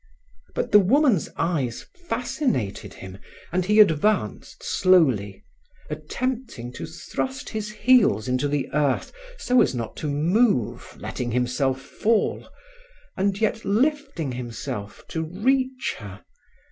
[0.55, 3.19] But the woman's eyes fascinated him
[3.51, 5.43] and he advanced slowly,
[5.91, 11.79] attempting to thrust his heels into the earth so as not to move, letting himself
[11.83, 12.49] fall,
[13.15, 16.23] and yet lifting himself to reach her.